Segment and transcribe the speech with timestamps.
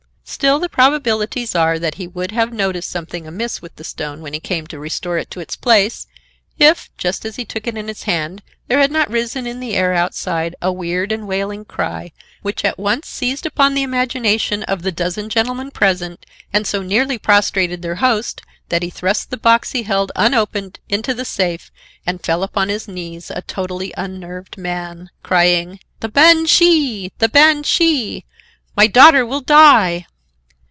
[0.23, 4.31] Still the probabilities are that he would have noticed something amiss with the stone when
[4.33, 6.07] he came to restore it to its place,
[6.57, 9.75] if, just as he took it in his hand, there had not risen in the
[9.75, 14.83] air outside a weird and wailing cry which at once seized upon the imagination of
[14.83, 19.73] the dozen gentlemen present, and so nearly prostrated their host that he thrust the box
[19.73, 21.69] he held unopened into the safe
[22.05, 27.11] and fell upon his knees, a totally unnerved man, crying: "The banshee!
[27.19, 28.23] the banshee!
[28.77, 30.07] My daughter will die!"